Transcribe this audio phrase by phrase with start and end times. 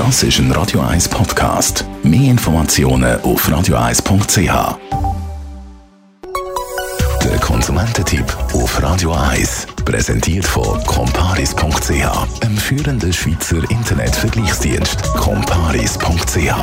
[0.00, 1.84] Das ist ein Radio 1 Podcast.
[2.02, 4.78] Mehr Informationen auf radio1.ch.
[7.22, 8.24] Der Konsumententipp
[8.54, 15.02] auf Radio 1 präsentiert von comparis.ch, einem führenden Schweizer Internetvergleichsdienst.
[15.18, 16.54] comparis.ch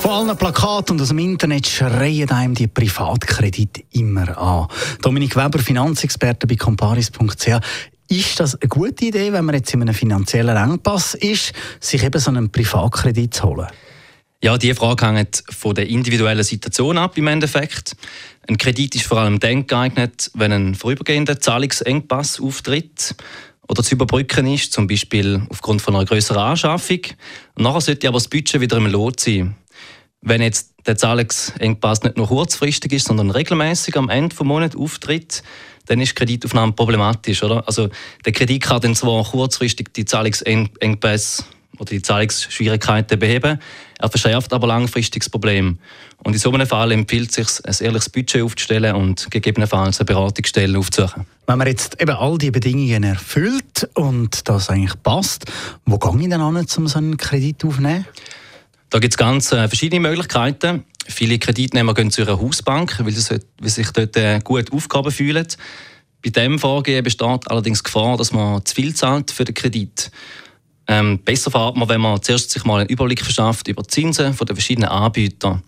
[0.00, 4.68] von allen Plakaten und aus dem Internet schreien einem die Privatkredite immer an.
[5.02, 7.60] Dominik Weber, Finanzexperte bei comparis.ch.
[8.08, 12.20] Ist das eine gute Idee, wenn man jetzt in einem finanziellen Engpass ist, sich eben
[12.20, 13.66] so einen Privatkredit zu holen?
[14.42, 17.96] Ja, die Frage hängt von der individuellen Situation ab im Endeffekt.
[18.46, 23.16] Ein Kredit ist vor allem dann geeignet, wenn ein vorübergehender Zahlungsengpass auftritt
[23.66, 27.00] oder zu überbrücken ist, zum Beispiel aufgrund von einer größeren Anschaffung.
[27.56, 29.56] Nachher sollte aber das Budget wieder im Lot sein.
[30.20, 35.42] Wenn jetzt der Zahlungsengpass nicht nur kurzfristig ist, sondern regelmäßig am Ende des Monats auftritt,
[35.86, 37.42] dann ist Kreditaufnahme problematisch.
[37.42, 37.66] Oder?
[37.66, 37.88] Also
[38.24, 41.44] der Kredit kann dann zwar kurzfristig die Zahlungsengpässe
[41.78, 43.58] oder die Zahlungsschwierigkeiten beheben,
[43.98, 45.78] er verschärft aber langfristig das Problem.
[46.22, 50.06] Und in so einem Fall empfiehlt es sich, ein ehrliches Budget aufzustellen und gegebenenfalls eine
[50.06, 51.26] Beratungsstelle aufzusuchen.
[51.46, 55.44] Wenn man jetzt eben all die Bedingungen erfüllt und das eigentlich passt,
[55.84, 58.06] wo gehe ich dann an, um so einen Kredit aufzunehmen?
[58.90, 60.84] Da gibt es ganz äh, verschiedene Möglichkeiten.
[61.08, 65.46] Viele Kreditnehmer gehen zu ihrer Hausbank, weil sie, sich dort äh, gut Aufgaben fühlen.
[66.22, 70.10] Bei diesem Vorgehen besteht allerdings die Gefahr, dass man zu viel zahlt für den Kredit.
[70.88, 74.34] Ähm, besser fährt man, wenn man zuerst sich mal einen Überblick verschafft über die Zinsen
[74.34, 75.62] von den verschiedenen Anbietern.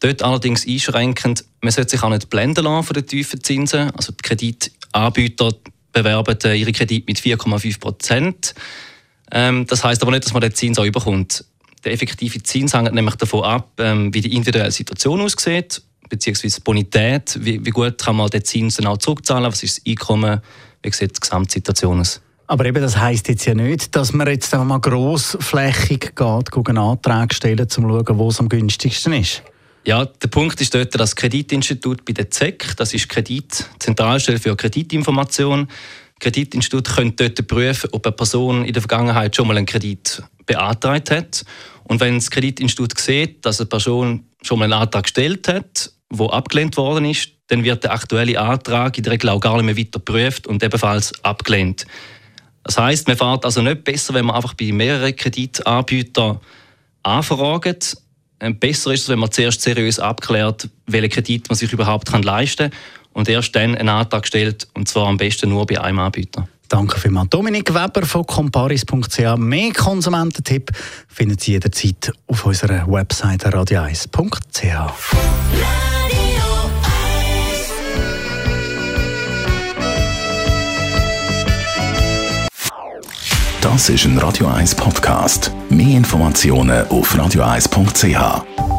[0.00, 3.90] Dort allerdings einschränkend, man sollte sich auch nicht blenden lassen von den tiefen Zinsen.
[3.90, 5.52] Also die Kreditanbieter
[5.92, 8.54] bewerben ihre Kredite mit 4,5 Prozent.
[9.30, 11.44] Ähm, das heißt aber nicht, dass man den Zins auch überkommt.
[11.84, 16.62] Der effektive Zins hängt nämlich davon ab, ähm, wie die individuelle Situation aussieht, beziehungsweise die
[16.62, 20.40] Bonität, wie, wie, gut kann man den Zins dann auch zurückzahlen, was ist das Einkommen,
[20.82, 22.20] wie sieht die Gesamtsituation aus.
[22.46, 27.32] Aber eben, das heisst jetzt ja nicht, dass man jetzt mal grossflächig geht, einen Antrag
[27.32, 29.42] stellen, um zu schauen, wo es am günstigsten ist.
[29.84, 34.54] Ja, der Punkt ist dort, das Kreditinstitut bei der ZEC, das ist Kredit, Zentralstelle für
[34.54, 35.66] Kreditinformation.
[36.20, 41.10] Kreditinstitut können dort prüfen, ob eine Person in der Vergangenheit schon mal einen Kredit beantragt
[41.10, 41.44] hat.
[41.84, 46.26] Und wenn das Kreditinstitut sieht, dass eine Person schon mal einen Antrag gestellt hat, wo
[46.26, 49.76] abgelehnt worden ist, dann wird der aktuelle Antrag in der Regel auch gar nicht mehr
[49.76, 51.86] weiter geprüft und ebenfalls abgelehnt.
[52.64, 56.38] Das heißt, man fährt also nicht besser, wenn man einfach bei mehreren Kreditanbietern
[57.02, 57.96] anfragt.
[58.40, 62.70] Ähm, besser ist es, wenn man zuerst seriös abklärt, welchen Kredit man sich überhaupt leisten
[62.70, 62.78] kann
[63.12, 66.48] und erst dann einen Antrag stellt, und zwar am besten nur bei einem Anbieter.
[66.72, 67.28] Danke vielmals.
[67.28, 69.36] Dominik Weber von comparis.ch.
[69.36, 70.70] Mehr Konsumententipp
[71.06, 74.92] finden Sie jederzeit auf unserer Website radio1.ch.
[83.60, 85.52] Das ist ein Radio 1 Podcast.
[85.68, 88.71] Mehr Informationen auf radio1.ch.